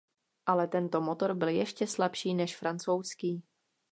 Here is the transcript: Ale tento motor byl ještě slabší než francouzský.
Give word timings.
Ale 0.45 0.67
tento 0.67 1.01
motor 1.01 1.33
byl 1.33 1.47
ještě 1.47 1.87
slabší 1.87 2.33
než 2.33 2.57
francouzský. 2.57 3.43